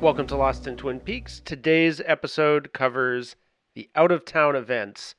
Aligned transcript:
Welcome 0.00 0.26
to 0.28 0.36
Lost 0.36 0.66
in 0.66 0.78
Twin 0.78 0.98
Peaks. 0.98 1.42
Today's 1.44 2.00
episode 2.06 2.72
covers 2.72 3.36
the 3.74 3.90
out 3.94 4.10
of 4.10 4.24
town 4.24 4.56
events 4.56 5.14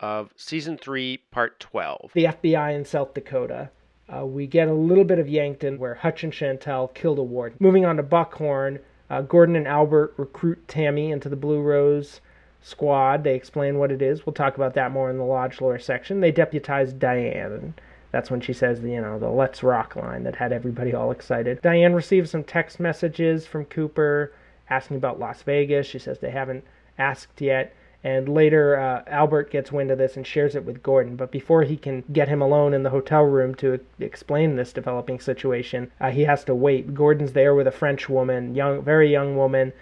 of 0.00 0.32
season 0.34 0.76
3, 0.76 1.18
part 1.30 1.60
12. 1.60 2.10
The 2.14 2.24
FBI 2.24 2.74
in 2.74 2.84
South 2.84 3.14
Dakota. 3.14 3.70
Uh, 4.12 4.26
we 4.26 4.48
get 4.48 4.66
a 4.66 4.74
little 4.74 5.04
bit 5.04 5.20
of 5.20 5.28
Yankton 5.28 5.78
where 5.78 5.94
Hutch 5.94 6.24
and 6.24 6.32
Chantal 6.32 6.88
killed 6.88 7.20
a 7.20 7.22
warden. 7.22 7.58
Moving 7.60 7.84
on 7.84 7.96
to 7.96 8.02
Buckhorn, 8.02 8.80
uh, 9.08 9.22
Gordon 9.22 9.54
and 9.54 9.68
Albert 9.68 10.14
recruit 10.16 10.66
Tammy 10.66 11.12
into 11.12 11.28
the 11.28 11.36
Blue 11.36 11.60
Rose 11.60 12.20
squad. 12.60 13.22
They 13.22 13.36
explain 13.36 13.78
what 13.78 13.92
it 13.92 14.02
is. 14.02 14.26
We'll 14.26 14.32
talk 14.32 14.56
about 14.56 14.74
that 14.74 14.90
more 14.90 15.10
in 15.10 15.18
the 15.18 15.24
Lodge 15.24 15.60
Lore 15.60 15.78
section. 15.78 16.20
They 16.20 16.32
deputize 16.32 16.92
Diane. 16.92 17.74
That's 18.10 18.30
when 18.30 18.40
she 18.40 18.52
says, 18.52 18.80
the, 18.80 18.90
you 18.90 19.00
know, 19.00 19.18
the 19.18 19.28
let's 19.28 19.62
rock 19.62 19.96
line 19.96 20.24
that 20.24 20.36
had 20.36 20.52
everybody 20.52 20.94
all 20.94 21.10
excited. 21.10 21.60
Diane 21.62 21.92
receives 21.92 22.30
some 22.30 22.44
text 22.44 22.80
messages 22.80 23.46
from 23.46 23.66
Cooper 23.66 24.32
asking 24.70 24.96
about 24.96 25.18
Las 25.18 25.42
Vegas. 25.42 25.86
She 25.86 25.98
says 25.98 26.18
they 26.18 26.30
haven't 26.30 26.64
asked 26.98 27.40
yet. 27.40 27.74
And 28.04 28.28
later, 28.28 28.78
uh, 28.78 29.02
Albert 29.08 29.50
gets 29.50 29.72
wind 29.72 29.90
of 29.90 29.98
this 29.98 30.16
and 30.16 30.26
shares 30.26 30.54
it 30.54 30.64
with 30.64 30.82
Gordon. 30.84 31.16
But 31.16 31.32
before 31.32 31.64
he 31.64 31.76
can 31.76 32.04
get 32.12 32.28
him 32.28 32.40
alone 32.40 32.72
in 32.72 32.84
the 32.84 32.90
hotel 32.90 33.24
room 33.24 33.54
to 33.56 33.80
explain 33.98 34.54
this 34.54 34.72
developing 34.72 35.18
situation, 35.18 35.90
uh, 36.00 36.10
he 36.10 36.22
has 36.22 36.44
to 36.44 36.54
wait. 36.54 36.94
Gordon's 36.94 37.32
there 37.32 37.54
with 37.54 37.66
a 37.66 37.72
French 37.72 38.08
woman, 38.08 38.54
young, 38.54 38.82
very 38.82 39.10
young 39.10 39.36
woman, 39.36 39.72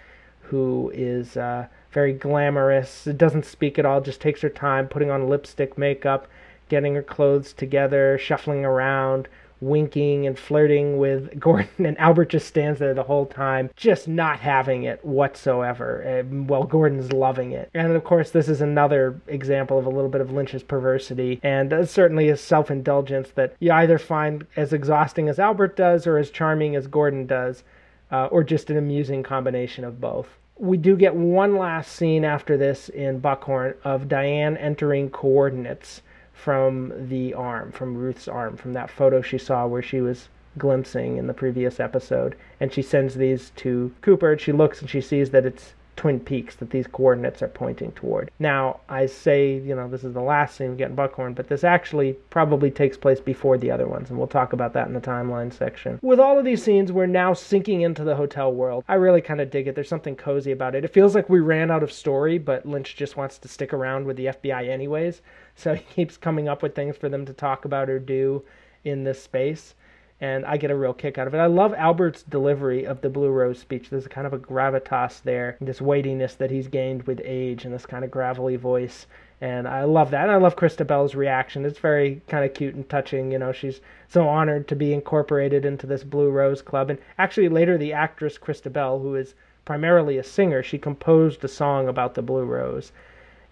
who 0.41 0.91
is 0.95 1.37
uh, 1.37 1.67
very 1.91 2.11
glamorous. 2.11 3.05
Doesn't 3.05 3.45
speak 3.45 3.77
at 3.77 3.85
all. 3.85 4.01
Just 4.01 4.19
takes 4.19 4.41
her 4.41 4.49
time, 4.49 4.87
putting 4.87 5.11
on 5.11 5.29
lipstick, 5.29 5.77
makeup, 5.77 6.27
getting 6.69 6.95
her 6.95 7.03
clothes 7.03 7.53
together, 7.53 8.17
shuffling 8.17 8.65
around, 8.65 9.27
winking 9.59 10.27
and 10.27 10.37
flirting 10.37 10.97
with 10.97 11.39
Gordon, 11.39 11.85
and 11.85 11.97
Albert 11.99 12.29
just 12.29 12.47
stands 12.47 12.79
there 12.79 12.93
the 12.93 13.03
whole 13.03 13.25
time, 13.25 13.69
just 13.75 14.07
not 14.07 14.39
having 14.39 14.83
it 14.83 15.03
whatsoever, 15.03 16.23
while 16.29 16.63
Gordon's 16.63 17.11
loving 17.11 17.51
it. 17.51 17.69
And 17.73 17.93
of 17.93 18.03
course, 18.03 18.31
this 18.31 18.47
is 18.47 18.61
another 18.61 19.19
example 19.27 19.77
of 19.77 19.85
a 19.85 19.89
little 19.89 20.09
bit 20.09 20.21
of 20.21 20.31
Lynch's 20.31 20.63
perversity, 20.63 21.39
and 21.43 21.73
uh, 21.73 21.85
certainly 21.85 22.27
his 22.27 22.41
self 22.41 22.69
indulgence 22.69 23.31
that 23.31 23.55
you 23.59 23.71
either 23.71 23.97
find 23.97 24.45
as 24.55 24.73
exhausting 24.73 25.29
as 25.29 25.39
Albert 25.39 25.75
does 25.75 26.05
or 26.07 26.17
as 26.17 26.29
charming 26.29 26.75
as 26.75 26.87
Gordon 26.87 27.25
does, 27.25 27.63
uh, 28.11 28.25
or 28.27 28.43
just 28.43 28.69
an 28.69 28.77
amusing 28.77 29.23
combination 29.23 29.83
of 29.83 29.99
both. 29.99 30.29
We 30.59 30.77
do 30.77 30.95
get 30.95 31.15
one 31.15 31.55
last 31.57 31.91
scene 31.91 32.25
after 32.25 32.57
this 32.57 32.89
in 32.89 33.19
Buckhorn 33.19 33.75
of 33.83 34.07
Diane 34.07 34.57
entering 34.57 35.11
coordinates 35.11 36.01
from 36.37 37.09
the 37.09 37.33
arm, 37.33 37.71
from 37.71 37.97
Ruth's 37.97 38.27
arm, 38.27 38.57
from 38.57 38.73
that 38.73 38.91
photo 38.91 39.21
she 39.21 39.37
saw 39.37 39.65
where 39.65 39.81
she 39.81 40.01
was 40.01 40.29
glimpsing 40.57 41.17
in 41.17 41.27
the 41.27 41.33
previous 41.33 41.79
episode. 41.79 42.35
And 42.59 42.71
she 42.71 42.81
sends 42.81 43.15
these 43.15 43.51
to 43.57 43.91
Cooper. 44.01 44.37
She 44.37 44.51
looks 44.51 44.79
and 44.79 44.89
she 44.89 45.01
sees 45.01 45.31
that 45.31 45.45
it's 45.45 45.73
Twin 45.97 46.19
Peaks 46.19 46.55
that 46.57 46.69
these 46.69 46.87
coordinates 46.87 47.41
are 47.41 47.47
pointing 47.47 47.91
toward. 47.93 48.29
Now, 48.39 48.79
I 48.87 49.07
say, 49.07 49.55
you 49.55 49.75
know, 49.75 49.89
this 49.89 50.03
is 50.03 50.13
the 50.13 50.21
last 50.21 50.55
scene 50.55 50.71
we 50.71 50.77
get 50.77 50.91
in 50.91 50.95
Buckhorn, 50.95 51.33
but 51.33 51.49
this 51.49 51.63
actually 51.63 52.13
probably 52.29 52.69
takes 52.69 52.95
place 52.95 53.19
before 53.19 53.57
the 53.57 53.71
other 53.71 53.87
ones, 53.87 54.09
and 54.09 54.17
we'll 54.17 54.27
talk 54.27 54.53
about 54.53 54.73
that 54.73 54.87
in 54.87 54.93
the 54.93 55.01
timeline 55.01 55.51
section. 55.51 55.99
With 56.03 56.19
all 56.19 56.37
of 56.37 56.45
these 56.45 56.61
scenes, 56.61 56.91
we're 56.91 57.07
now 57.07 57.33
sinking 57.33 57.81
into 57.81 58.03
the 58.03 58.15
hotel 58.15 58.53
world. 58.53 58.83
I 58.87 58.93
really 58.93 59.21
kind 59.21 59.41
of 59.41 59.49
dig 59.49 59.67
it. 59.67 59.73
There's 59.73 59.89
something 59.89 60.15
cozy 60.15 60.51
about 60.51 60.75
it. 60.75 60.85
It 60.85 60.93
feels 60.93 61.15
like 61.15 61.29
we 61.29 61.39
ran 61.39 61.71
out 61.71 61.83
of 61.83 61.91
story, 61.91 62.37
but 62.37 62.65
Lynch 62.65 62.95
just 62.95 63.17
wants 63.17 63.39
to 63.39 63.47
stick 63.47 63.73
around 63.73 64.05
with 64.05 64.17
the 64.17 64.27
FBI 64.27 64.69
anyways, 64.69 65.21
so 65.57 65.75
he 65.75 65.83
keeps 65.93 66.15
coming 66.15 66.47
up 66.47 66.63
with 66.63 66.75
things 66.75 66.95
for 66.95 67.09
them 67.09 67.25
to 67.25 67.33
talk 67.33 67.65
about 67.65 67.89
or 67.89 67.99
do 67.99 68.43
in 68.85 69.03
this 69.03 69.21
space 69.21 69.75
and 70.19 70.45
I 70.45 70.57
get 70.57 70.71
a 70.71 70.75
real 70.75 70.93
kick 70.93 71.19
out 71.19 71.27
of 71.27 71.35
it. 71.35 71.39
I 71.39 71.45
love 71.45 71.75
Albert's 71.75 72.23
delivery 72.23 72.85
of 72.85 73.01
the 73.01 73.09
Blue 73.09 73.29
Rose 73.29 73.59
speech. 73.59 73.89
There's 73.89 74.07
a 74.07 74.09
kind 74.09 74.25
of 74.25 74.33
a 74.33 74.39
gravitas 74.39 75.21
there, 75.21 75.57
this 75.61 75.79
weightiness 75.79 76.33
that 76.35 76.49
he's 76.49 76.67
gained 76.67 77.03
with 77.03 77.21
age, 77.23 77.65
and 77.65 77.73
this 77.73 77.85
kind 77.85 78.03
of 78.03 78.09
gravelly 78.09 78.55
voice. 78.55 79.05
And 79.39 79.67
I 79.67 79.83
love 79.83 80.09
that. 80.11 80.23
And 80.23 80.31
I 80.31 80.37
love 80.37 80.55
Chrysta 80.55 80.87
Bell's 80.87 81.13
reaction. 81.13 81.65
It's 81.65 81.77
very 81.77 82.23
kind 82.27 82.43
of 82.43 82.55
cute 82.55 82.73
and 82.73 82.89
touching. 82.89 83.31
You 83.31 83.37
know, 83.37 83.51
she's 83.51 83.79
so 84.07 84.27
honored 84.27 84.67
to 84.69 84.75
be 84.75 84.91
incorporated 84.91 85.65
into 85.65 85.85
this 85.85 86.03
Blue 86.03 86.31
Rose 86.31 86.63
Club. 86.63 86.89
And 86.89 86.97
actually, 87.19 87.49
later, 87.49 87.77
the 87.77 87.93
actress 87.93 88.39
Christabel, 88.39 88.99
who 88.99 89.13
is 89.13 89.35
primarily 89.65 90.17
a 90.17 90.23
singer, 90.23 90.63
she 90.63 90.79
composed 90.79 91.43
a 91.43 91.47
song 91.47 91.87
about 91.87 92.15
the 92.15 92.23
Blue 92.23 92.45
Rose. 92.45 92.91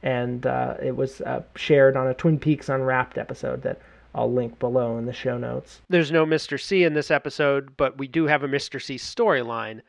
And 0.06 0.46
uh, 0.46 0.76
it 0.82 0.96
was 0.96 1.20
uh, 1.22 1.42
shared 1.56 1.98
on 1.98 2.08
a 2.08 2.14
Twin 2.14 2.40
Peaks 2.40 2.70
Unwrapped 2.70 3.18
episode 3.18 3.64
that 3.64 3.82
I'll 4.14 4.32
link 4.32 4.60
below 4.60 4.98
in 4.98 5.06
the 5.06 5.14
show 5.14 5.38
notes. 5.38 5.82
There's 5.90 6.12
no 6.12 6.26
Mr. 6.26 6.62
C 6.62 6.84
in 6.84 6.94
this 6.94 7.12
episode, 7.12 7.76
but 7.76 7.98
we 7.98 8.08
do 8.08 8.28
have 8.28 8.44
a 8.44 8.48
Mr. 8.48 8.82
C 8.82 8.96
storyline 8.96 9.82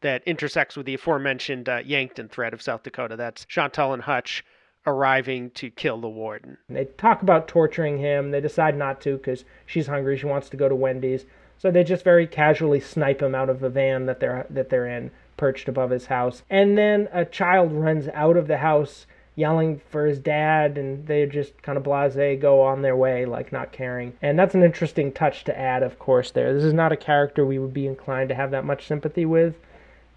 that 0.00 0.24
intersects 0.24 0.76
with 0.76 0.86
the 0.86 0.94
aforementioned 0.94 1.68
uh, 1.68 1.82
Yankton 1.84 2.28
thread 2.28 2.54
of 2.54 2.62
South 2.62 2.82
Dakota. 2.82 3.14
That's 3.14 3.44
Chantal 3.44 3.92
and 3.92 4.02
Hutch 4.02 4.44
arriving 4.86 5.50
to 5.50 5.70
kill 5.70 6.00
the 6.00 6.08
warden. 6.08 6.56
They 6.68 6.86
talk 6.86 7.22
about 7.22 7.46
torturing 7.46 7.98
him. 7.98 8.30
They 8.30 8.40
decide 8.40 8.76
not 8.76 9.00
to 9.02 9.16
because 9.16 9.44
she's 9.66 9.86
hungry. 9.86 10.16
She 10.16 10.26
wants 10.26 10.48
to 10.48 10.56
go 10.56 10.68
to 10.68 10.74
Wendy's. 10.74 11.26
So 11.58 11.70
they 11.70 11.84
just 11.84 12.04
very 12.04 12.26
casually 12.26 12.80
snipe 12.80 13.20
him 13.20 13.34
out 13.34 13.50
of 13.50 13.60
the 13.60 13.68
van 13.68 14.06
that 14.06 14.20
they're 14.20 14.46
that 14.48 14.70
they're 14.70 14.86
in, 14.86 15.10
perched 15.36 15.68
above 15.68 15.90
his 15.90 16.06
house. 16.06 16.42
And 16.48 16.78
then 16.78 17.08
a 17.12 17.24
child 17.24 17.72
runs 17.72 18.08
out 18.14 18.36
of 18.36 18.46
the 18.46 18.58
house 18.58 19.06
yelling 19.38 19.80
for 19.88 20.04
his 20.04 20.18
dad, 20.18 20.76
and 20.76 21.06
they 21.06 21.24
just 21.24 21.62
kind 21.62 21.78
of 21.78 21.84
blase 21.84 22.40
go 22.40 22.60
on 22.60 22.82
their 22.82 22.96
way, 22.96 23.24
like 23.24 23.52
not 23.52 23.70
caring. 23.70 24.12
And 24.20 24.36
that's 24.36 24.56
an 24.56 24.64
interesting 24.64 25.12
touch 25.12 25.44
to 25.44 25.56
add, 25.56 25.84
of 25.84 25.98
course, 26.00 26.32
there. 26.32 26.52
This 26.52 26.64
is 26.64 26.74
not 26.74 26.90
a 26.90 26.96
character 26.96 27.46
we 27.46 27.60
would 27.60 27.72
be 27.72 27.86
inclined 27.86 28.28
to 28.30 28.34
have 28.34 28.50
that 28.50 28.64
much 28.64 28.86
sympathy 28.86 29.24
with. 29.24 29.54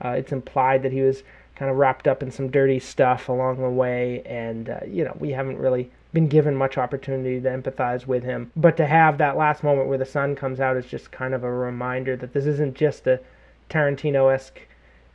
Uh, 0.04 0.10
it's 0.10 0.32
implied 0.32 0.82
that 0.82 0.92
he 0.92 1.02
was 1.02 1.22
kind 1.56 1.70
of 1.70 1.78
wrapped 1.78 2.08
up 2.08 2.24
in 2.24 2.32
some 2.32 2.50
dirty 2.50 2.80
stuff 2.80 3.30
along 3.30 3.62
the 3.62 3.70
way, 3.70 4.24
and, 4.26 4.70
uh, 4.70 4.80
you 4.88 5.04
know, 5.04 5.16
we 5.20 5.30
haven't 5.30 5.60
really 5.60 5.92
been 6.14 6.28
given 6.28 6.56
much 6.56 6.80
opportunity 6.80 7.40
to 7.40 7.48
empathize 7.48 8.08
with 8.08 8.24
him. 8.24 8.52
But 8.56 8.76
to 8.78 8.88
have 8.88 9.20
that 9.20 9.38
last 9.38 9.64
moment 9.64 9.88
where 9.88 10.00
the 10.00 10.06
sun 10.06 10.36
comes 10.36 10.60
out 10.60 10.78
is 10.78 10.88
just 10.88 11.12
kind 11.12 11.36
of 11.36 11.44
a 11.44 11.52
reminder 11.52 12.18
that 12.18 12.34
this 12.34 12.48
isn't 12.48 12.76
just 12.76 13.06
a 13.06 13.20
Tarantino 13.70 14.34
esque 14.34 14.62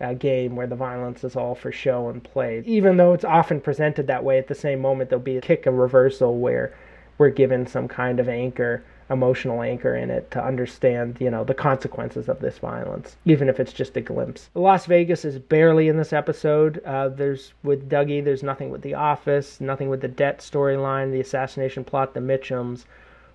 uh, 0.01 0.13
game 0.15 0.57
where 0.57 0.67
the 0.67 0.77
violence 0.77 1.25
is 1.25 1.37
all 1.37 1.55
for 1.55 1.73
show 1.73 2.09
and 2.09 2.23
play. 2.23 2.63
Even 2.67 2.97
though 2.97 3.13
it's 3.13 3.25
often 3.25 3.61
presented 3.61 4.07
that 4.07 4.25
way, 4.25 4.39
at 4.39 4.49
the 4.49 4.55
same 4.55 4.81
moment 4.81 5.11
there'll 5.11 5.23
be 5.23 5.37
a 5.37 5.41
kick, 5.41 5.67
a 5.67 5.71
reversal 5.71 6.39
where 6.39 6.75
we're 7.19 7.31
given 7.31 7.67
some 7.67 7.89
kind 7.89 8.21
of 8.21 8.29
anchor, 8.29 8.85
emotional 9.09 9.63
anchor 9.63 9.97
in 9.97 10.11
it 10.11 10.31
to 10.31 10.45
understand, 10.45 11.17
you 11.19 11.31
know, 11.31 11.45
the 11.45 11.55
consequences 11.55 12.29
of 12.29 12.41
this 12.41 12.59
violence, 12.59 13.17
even 13.25 13.49
if 13.49 13.59
it's 13.59 13.73
just 13.73 13.97
a 13.97 14.01
glimpse. 14.01 14.51
Las 14.55 14.85
Vegas 14.85 15.25
is 15.25 15.39
barely 15.39 15.89
in 15.89 15.97
this 15.97 16.13
episode. 16.13 16.83
Uh, 16.85 17.09
there's 17.09 17.55
with 17.63 17.89
Dougie, 17.89 18.23
there's 18.23 18.43
nothing 18.43 18.69
with 18.71 18.83
The 18.83 18.95
Office, 18.95 19.61
nothing 19.61 19.89
with 19.89 20.03
the 20.03 20.09
debt 20.09 20.41
storyline, 20.41 21.11
the 21.11 21.21
assassination 21.21 21.85
plot, 21.85 22.13
the 22.13 22.21
Mitchums. 22.21 22.85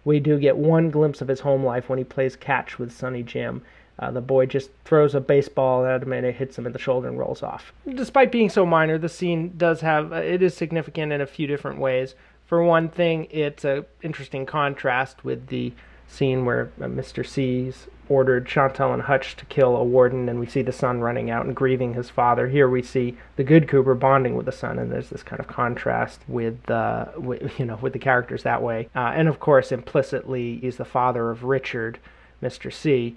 We 0.04 0.20
do 0.20 0.40
get 0.40 0.58
one 0.58 0.90
glimpse 0.90 1.22
of 1.22 1.28
his 1.28 1.40
home 1.40 1.64
life 1.64 1.88
when 1.88 2.00
he 2.00 2.04
plays 2.04 2.36
catch 2.36 2.78
with 2.78 2.92
Sonny 2.92 3.24
Jim 3.24 3.62
uh, 4.02 4.12
the 4.12 4.22
boy 4.22 4.48
just 4.48 4.72
throws 4.84 5.14
a 5.14 5.22
baseball 5.22 5.86
at 5.86 6.02
him 6.02 6.12
and 6.12 6.26
it 6.26 6.36
hits 6.36 6.58
him 6.58 6.66
in 6.66 6.74
the 6.74 6.80
shoulder 6.80 7.08
and 7.08 7.20
rolls 7.20 7.44
off. 7.44 7.72
Despite 7.88 8.32
being 8.32 8.50
so 8.50 8.66
minor, 8.66 8.98
the 8.98 9.10
scene 9.10 9.54
does 9.58 9.82
have 9.82 10.12
uh, 10.12 10.16
it 10.16 10.42
is 10.42 10.56
significant 10.56 11.14
in 11.14 11.22
a 11.22 11.28
few 11.28 11.48
different 11.48 11.80
ways. 11.80 12.16
For 12.48 12.64
one 12.64 12.90
thing, 12.90 13.28
it's 13.30 13.64
an 13.64 13.86
interesting 14.02 14.46
contrast 14.46 15.24
with 15.24 15.48
the 15.48 15.72
scene 16.08 16.44
where 16.44 16.72
uh, 16.82 16.86
Mr. 16.86 17.26
C's 17.26 17.88
ordered 18.10 18.46
Chantal 18.46 18.92
and 18.92 19.04
Hutch 19.04 19.38
to 19.38 19.46
kill 19.46 19.78
a 19.78 19.84
warden, 19.84 20.28
and 20.28 20.38
we 20.38 20.46
see 20.46 20.62
the 20.62 20.74
son 20.74 21.00
running 21.00 21.30
out 21.30 21.46
and 21.46 21.56
grieving 21.56 21.94
his 21.94 22.10
father. 22.10 22.50
Here 22.50 22.68
we 22.68 22.82
see 22.82 23.16
the 23.38 23.44
good 23.46 23.70
Cooper 23.70 23.96
bonding 23.96 24.36
with 24.36 24.48
the 24.48 24.52
son, 24.52 24.80
and 24.80 24.92
there's 24.92 25.10
this 25.10 25.24
kind 25.24 25.40
of 25.40 25.48
contrast 25.48 26.20
with, 26.28 26.70
uh, 26.70 27.06
you 27.58 27.66
know, 27.66 27.80
with 27.82 27.94
the 27.94 28.00
characters 28.00 28.44
that 28.44 28.62
way. 28.62 28.90
Uh, 28.94 29.14
and 29.16 29.30
of 29.30 29.40
course, 29.40 29.72
implicitly, 29.72 30.58
he's 30.60 30.76
the 30.76 30.84
father 30.84 31.30
of 31.30 31.46
Richard, 31.46 32.00
Mr. 32.44 32.74
C 32.74 33.16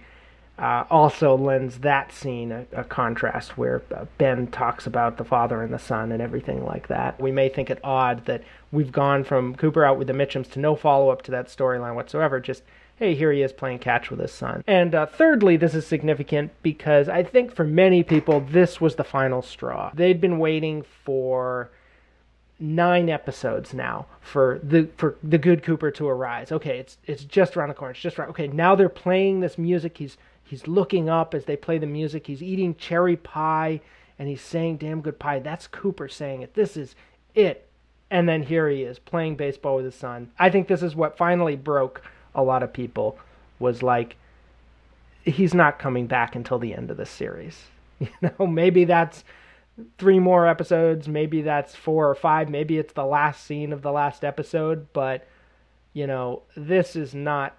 uh, 0.58 0.84
also 0.90 1.36
lends 1.36 1.78
that 1.78 2.12
scene 2.12 2.52
a, 2.52 2.66
a 2.72 2.84
contrast 2.84 3.58
where 3.58 3.82
uh, 3.94 4.04
Ben 4.18 4.46
talks 4.46 4.86
about 4.86 5.16
the 5.16 5.24
father 5.24 5.62
and 5.62 5.72
the 5.72 5.78
son 5.78 6.12
and 6.12 6.22
everything 6.22 6.64
like 6.64 6.88
that. 6.88 7.20
We 7.20 7.32
may 7.32 7.48
think 7.48 7.70
it 7.70 7.80
odd 7.82 8.24
that 8.26 8.42
we've 8.70 8.92
gone 8.92 9.24
from 9.24 9.56
Cooper 9.56 9.84
out 9.84 9.98
with 9.98 10.06
the 10.06 10.12
Mitchums 10.12 10.50
to 10.52 10.60
no 10.60 10.76
follow 10.76 11.10
up 11.10 11.22
to 11.22 11.30
that 11.32 11.48
storyline 11.48 11.94
whatsoever, 11.96 12.40
just 12.40 12.62
hey, 12.96 13.14
here 13.14 13.32
he 13.32 13.42
is 13.42 13.52
playing 13.52 13.80
catch 13.80 14.10
with 14.10 14.20
his 14.20 14.32
son. 14.32 14.62
And 14.66 14.94
uh, 14.94 15.06
thirdly, 15.06 15.56
this 15.56 15.74
is 15.74 15.86
significant 15.86 16.52
because 16.62 17.08
I 17.08 17.24
think 17.24 17.54
for 17.54 17.64
many 17.64 18.04
people, 18.04 18.40
this 18.40 18.80
was 18.80 18.94
the 18.94 19.04
final 19.04 19.42
straw. 19.42 19.90
They'd 19.94 20.20
been 20.20 20.38
waiting 20.38 20.84
for 21.04 21.70
nine 22.60 23.08
episodes 23.08 23.74
now 23.74 24.06
for 24.20 24.60
the 24.62 24.88
for 24.96 25.16
the 25.22 25.38
good 25.38 25.62
Cooper 25.64 25.90
to 25.90 26.08
arise. 26.08 26.52
Okay, 26.52 26.78
it's 26.78 26.98
it's 27.04 27.24
just 27.24 27.56
around 27.56 27.70
the 27.70 27.74
corner. 27.74 27.92
It's 27.92 28.00
just 28.00 28.18
right. 28.18 28.28
Okay, 28.28 28.46
now 28.46 28.74
they're 28.74 28.88
playing 28.88 29.40
this 29.40 29.58
music. 29.58 29.98
He's 29.98 30.16
He's 30.44 30.68
looking 30.68 31.08
up 31.08 31.34
as 31.34 31.46
they 31.46 31.56
play 31.56 31.78
the 31.78 31.86
music. 31.86 32.26
He's 32.26 32.42
eating 32.42 32.74
cherry 32.76 33.16
pie 33.16 33.80
and 34.18 34.28
he's 34.28 34.42
saying 34.42 34.76
damn 34.76 35.00
good 35.00 35.18
pie. 35.18 35.38
That's 35.40 35.66
Cooper 35.66 36.08
saying 36.08 36.42
it. 36.42 36.54
This 36.54 36.76
is 36.76 36.94
it. 37.34 37.68
And 38.10 38.28
then 38.28 38.42
here 38.42 38.68
he 38.68 38.82
is 38.82 38.98
playing 38.98 39.36
baseball 39.36 39.76
with 39.76 39.86
his 39.86 39.94
son. 39.94 40.30
I 40.38 40.50
think 40.50 40.68
this 40.68 40.82
is 40.82 40.94
what 40.94 41.16
finally 41.16 41.56
broke 41.56 42.02
a 42.34 42.42
lot 42.42 42.62
of 42.62 42.72
people 42.72 43.18
was 43.58 43.82
like 43.82 44.16
he's 45.24 45.54
not 45.54 45.78
coming 45.78 46.06
back 46.06 46.36
until 46.36 46.58
the 46.58 46.74
end 46.74 46.90
of 46.90 46.96
the 46.96 47.06
series. 47.06 47.64
You 48.00 48.08
know, 48.20 48.46
maybe 48.48 48.84
that's 48.84 49.22
three 49.98 50.18
more 50.18 50.48
episodes, 50.48 51.06
maybe 51.08 51.42
that's 51.42 51.76
four 51.76 52.10
or 52.10 52.14
five, 52.16 52.50
maybe 52.50 52.76
it's 52.76 52.92
the 52.92 53.04
last 53.04 53.44
scene 53.44 53.72
of 53.72 53.82
the 53.82 53.92
last 53.92 54.24
episode, 54.24 54.92
but 54.92 55.26
you 55.92 56.06
know, 56.06 56.42
this 56.56 56.96
is 56.96 57.14
not 57.14 57.56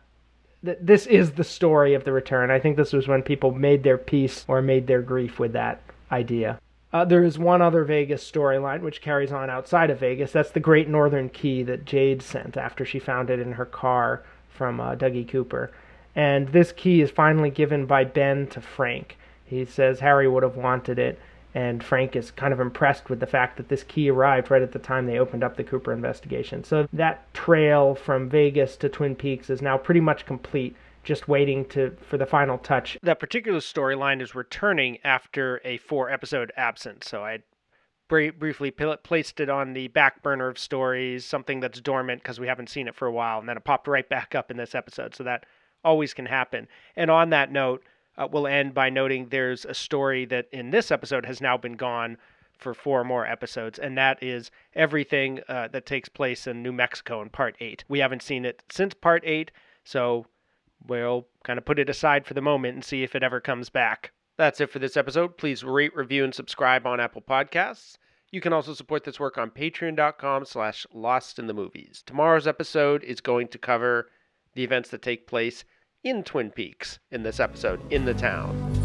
this 0.81 1.05
is 1.07 1.31
the 1.31 1.43
story 1.43 1.93
of 1.93 2.03
the 2.03 2.11
return. 2.11 2.51
I 2.51 2.59
think 2.59 2.77
this 2.77 2.93
was 2.93 3.07
when 3.07 3.23
people 3.23 3.51
made 3.51 3.83
their 3.83 3.97
peace 3.97 4.45
or 4.47 4.61
made 4.61 4.87
their 4.87 5.01
grief 5.01 5.39
with 5.39 5.53
that 5.53 5.81
idea. 6.11 6.59
Uh, 6.93 7.03
there 7.03 7.23
is 7.23 7.37
one 7.37 7.61
other 7.61 7.83
Vegas 7.83 8.29
storyline 8.29 8.81
which 8.81 9.01
carries 9.01 9.31
on 9.31 9.49
outside 9.49 9.89
of 9.89 9.99
Vegas. 9.99 10.31
That's 10.31 10.51
the 10.51 10.59
Great 10.61 10.87
Northern 10.87 11.29
Key 11.29 11.61
that 11.63 11.85
Jade 11.85 12.21
sent 12.21 12.55
after 12.55 12.85
she 12.85 12.99
found 12.99 13.29
it 13.29 13.39
in 13.39 13.53
her 13.53 13.65
car 13.65 14.23
from 14.49 14.79
uh, 14.79 14.95
Dougie 14.95 15.27
Cooper. 15.27 15.71
And 16.15 16.47
this 16.49 16.71
key 16.71 17.01
is 17.01 17.11
finally 17.11 17.49
given 17.49 17.85
by 17.85 18.05
Ben 18.05 18.47
to 18.47 18.61
Frank. 18.61 19.17
He 19.43 19.65
says 19.65 19.99
Harry 19.99 20.27
would 20.27 20.43
have 20.43 20.55
wanted 20.55 20.97
it, 20.97 21.19
and 21.55 21.81
Frank 21.81 22.17
is 22.17 22.31
kind 22.31 22.53
of 22.53 22.59
impressed 22.59 23.09
with 23.09 23.21
the 23.21 23.25
fact 23.25 23.55
that 23.55 23.69
this 23.69 23.83
key 23.83 24.09
arrived 24.09 24.51
right 24.51 24.61
at 24.61 24.73
the 24.73 24.79
time 24.79 25.07
they 25.07 25.17
opened 25.17 25.41
up 25.41 25.55
the 25.55 25.63
Cooper 25.63 25.93
investigation. 25.93 26.65
So 26.65 26.85
that 26.91 27.33
trail 27.33 27.95
from 27.95 28.29
Vegas 28.29 28.75
to 28.77 28.89
Twin 28.89 29.15
Peaks 29.15 29.49
is 29.49 29.61
now 29.61 29.77
pretty 29.77 30.01
much 30.01 30.25
complete 30.25 30.75
just 31.03 31.29
waiting 31.29 31.63
to 31.69 31.95
for 32.01 32.17
the 32.17 32.25
final 32.25 32.57
touch. 32.57 32.97
That 33.01 33.19
particular 33.19 33.59
storyline 33.59 34.21
is 34.21 34.35
returning 34.35 34.97
after 35.05 35.61
a 35.63 35.77
four 35.77 36.09
episode 36.09 36.51
absence. 36.57 37.07
So 37.09 37.23
I 37.23 37.39
br- 38.09 38.31
briefly 38.37 38.71
placed 38.71 39.39
it 39.39 39.49
on 39.49 39.73
the 39.73 39.87
back 39.87 40.21
burner 40.21 40.49
of 40.49 40.59
stories, 40.59 41.25
something 41.25 41.61
that's 41.61 41.79
dormant 41.79 42.21
because 42.21 42.39
we 42.39 42.47
haven't 42.47 42.69
seen 42.69 42.89
it 42.89 42.95
for 42.95 43.07
a 43.07 43.13
while, 43.13 43.39
and 43.39 43.47
then 43.47 43.55
it 43.55 43.63
popped 43.63 43.87
right 43.87 44.09
back 44.09 44.35
up 44.35 44.51
in 44.51 44.57
this 44.57 44.75
episode. 44.75 45.15
So 45.15 45.23
that 45.23 45.45
always 45.85 46.13
can 46.13 46.25
happen. 46.25 46.67
And 46.97 47.09
on 47.09 47.29
that 47.29 47.51
note, 47.51 47.83
uh, 48.17 48.27
we'll 48.31 48.47
end 48.47 48.73
by 48.73 48.89
noting 48.89 49.27
there's 49.27 49.65
a 49.65 49.73
story 49.73 50.25
that 50.25 50.47
in 50.51 50.71
this 50.71 50.91
episode 50.91 51.25
has 51.25 51.41
now 51.41 51.57
been 51.57 51.73
gone 51.75 52.17
for 52.57 52.73
four 52.73 53.03
more 53.03 53.25
episodes, 53.25 53.79
and 53.79 53.97
that 53.97 54.21
is 54.23 54.51
everything 54.73 55.41
uh, 55.49 55.67
that 55.69 55.85
takes 55.85 56.07
place 56.09 56.47
in 56.47 56.63
New 56.63 56.71
Mexico 56.71 57.21
in 57.21 57.29
part 57.29 57.55
eight. 57.59 57.83
We 57.87 57.99
haven't 57.99 58.21
seen 58.21 58.45
it 58.45 58.63
since 58.69 58.93
part 58.93 59.23
eight, 59.25 59.51
so 59.83 60.25
we'll 60.87 61.27
kind 61.43 61.57
of 61.57 61.65
put 61.65 61.79
it 61.79 61.89
aside 61.89 62.25
for 62.25 62.33
the 62.33 62.41
moment 62.41 62.75
and 62.75 62.85
see 62.85 63.03
if 63.03 63.15
it 63.15 63.23
ever 63.23 63.41
comes 63.41 63.69
back. 63.69 64.11
That's 64.37 64.59
it 64.59 64.69
for 64.69 64.79
this 64.79 64.97
episode. 64.97 65.37
Please 65.37 65.63
rate, 65.63 65.95
review, 65.95 66.23
and 66.23 66.33
subscribe 66.33 66.85
on 66.85 66.99
Apple 66.99 67.21
Podcasts. 67.21 67.97
You 68.31 68.41
can 68.41 68.53
also 68.53 68.73
support 68.73 69.03
this 69.03 69.19
work 69.19 69.37
on 69.37 69.49
patreon.com 69.49 70.45
slash 70.45 70.85
lost 70.93 71.39
in 71.39 71.47
the 71.47 71.53
movies. 71.53 72.03
Tomorrow's 72.05 72.47
episode 72.47 73.03
is 73.03 73.21
going 73.21 73.47
to 73.49 73.57
cover 73.57 74.09
the 74.53 74.63
events 74.63 74.89
that 74.89 75.01
take 75.01 75.27
place 75.27 75.63
in 76.05 76.23
Twin 76.23 76.51
Peaks 76.51 76.99
in 77.11 77.23
this 77.23 77.39
episode, 77.39 77.81
in 77.91 78.05
the 78.05 78.13
town. 78.13 78.84